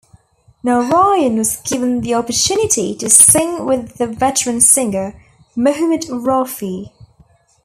[0.63, 5.13] Narayan was given the opportunity to sing with the veteran singer
[5.55, 6.91] Mohammed Rafi.